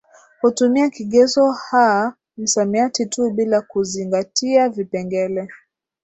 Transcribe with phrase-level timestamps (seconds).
[0.41, 5.49] hutumia kigezo ha msamiati tu bila kuzingatiavipengele